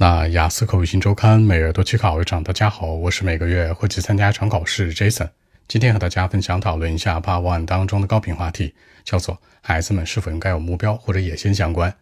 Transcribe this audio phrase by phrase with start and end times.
[0.00, 5.28] 那雅思口语新周刊每月都去考一场，大家好，我是每个月会去参加一场考试 Jason。
[5.66, 11.92] 今天和大家分享讨论一下 Part One 当中的高频话题，叫做孩子们是否应该有目标或者野心相关。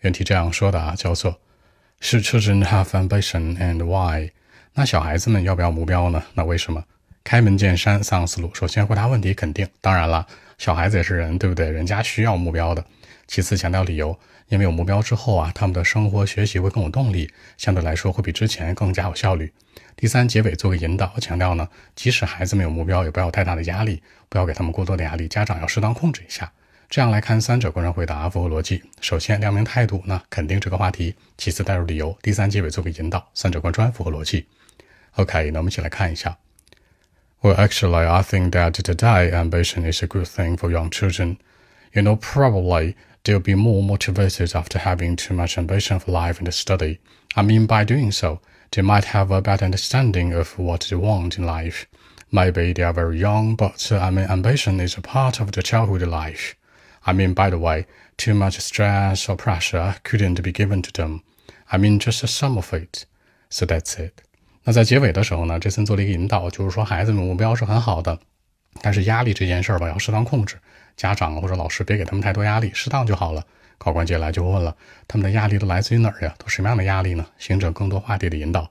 [0.00, 1.38] 原题这样说的啊，叫做
[2.00, 4.32] Should children have ambition and why？
[4.72, 6.24] 那小孩子们要不要目标呢？
[6.34, 6.82] 那为什么？
[7.22, 8.52] 开门见山，三思路。
[8.52, 9.68] 首先回答问题，肯定。
[9.80, 10.26] 当然了，
[10.58, 11.70] 小孩子也是人，对不对？
[11.70, 12.84] 人家需要目标的。
[13.26, 14.18] 其次强调理由。
[14.48, 19.50] 因为有目标之后啊，他们的生活学习会更有动力，相对来说会比之前更加有效率。
[19.96, 26.52] 第三，结尾做个引导，强调呢，即使孩子没有目标，也不要太大的压力，不要给他们过多的压力，家长要适当控制一下。
[26.90, 28.82] 这样来看，三者关人回答符合逻辑。
[29.00, 34.46] 首先亮明态度，那肯定这个话题；其次带入理由；第三，结尾做个引导，三者贯穿符合逻辑。
[35.12, 36.36] OK，那我们一起来看一下。
[37.44, 41.38] Well, actually, I think that today ambition is a good thing for young children.
[41.94, 42.96] You know, probably.
[43.22, 47.00] they'll be more motivated after having too much ambition for life and study.
[47.36, 51.36] I mean, by doing so, they might have a better understanding of what they want
[51.36, 51.86] in life.
[52.32, 55.62] Maybe they are very young, but uh, I mean, ambition is a part of the
[55.62, 56.56] childhood life.
[57.04, 57.86] I mean, by the way,
[58.16, 61.22] too much stress or pressure couldn't be given to them.
[61.70, 63.04] I mean, just some of it.
[63.50, 64.22] So that's it.
[64.64, 68.18] 那在结尾的时候呢，这森做了一个引导，就是说孩子们目标是很好的，
[68.80, 70.56] 但是压力这件事儿吧，要适当控制。
[70.96, 73.44] 家长或者老师别给他们太多压力，适当就好了。
[73.76, 74.74] 考官接下来就问了，
[75.06, 76.34] 他们的压力都来自于哪儿呀？
[76.38, 77.26] 都什么样的压力呢？
[77.38, 78.70] 形成更多话题的引导。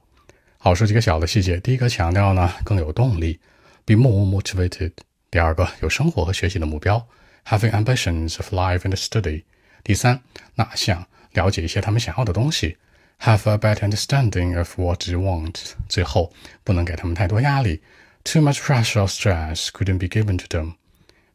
[0.57, 1.59] 好，说几个小的细节。
[1.59, 3.39] 第一个强调呢，更有动力
[3.85, 4.93] ，be more motivated。
[5.29, 7.05] 第二个，有生活和学习的目标
[7.45, 9.43] ，having ambitions of life and study。
[9.83, 10.21] 第三，
[10.55, 12.77] 那想了解一些他们想要的东西
[13.23, 15.73] ，have a better understanding of what they want。
[15.89, 16.31] 最后，
[16.63, 17.81] 不能给他们太多压力
[18.23, 20.75] ，too much pressure or stress couldn't be given to them。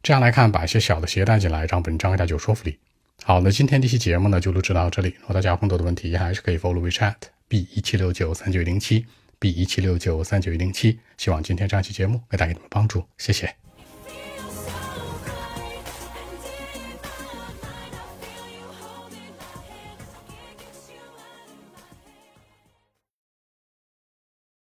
[0.01, 2.79] 这样来看，把一些小的鞋带进来，让本章给大家有说服力。
[3.23, 5.15] 好，那今天这期节目呢就录制到这里。
[5.19, 7.15] 如果大家有更多的问题，还是可以 follow WeChat
[7.47, 9.05] b 一七六九三九零七
[9.39, 10.99] b 一七六九三九零七。
[11.17, 13.68] 希望今天这期节目给大家你们帮助，谢谢。